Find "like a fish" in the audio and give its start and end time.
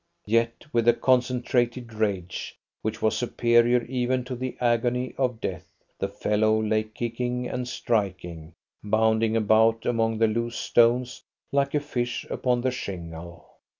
11.51-12.25